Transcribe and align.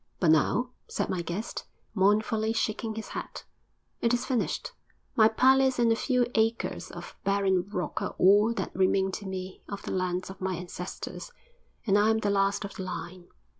'But 0.19 0.31
now,' 0.31 0.71
said 0.87 1.11
my 1.11 1.21
guest, 1.21 1.65
mournfully 1.93 2.53
shaking 2.53 2.95
his 2.95 3.09
head, 3.09 3.43
'it 4.01 4.15
is 4.15 4.25
finished. 4.25 4.71
My 5.15 5.27
palace 5.27 5.77
and 5.77 5.91
a 5.91 5.95
few 5.95 6.25
acres 6.33 6.89
of 6.89 7.15
barren 7.23 7.69
rock 7.71 8.01
are 8.01 8.15
all 8.17 8.51
that 8.55 8.75
remain 8.75 9.11
to 9.11 9.27
me 9.27 9.61
of 9.69 9.83
the 9.83 9.91
lands 9.91 10.31
of 10.31 10.41
my 10.41 10.55
ancestors, 10.55 11.31
and 11.85 11.99
I 11.99 12.09
am 12.09 12.17
the 12.17 12.31
last 12.31 12.65
of 12.65 12.73
the 12.73 12.83
line.' 12.83 13.27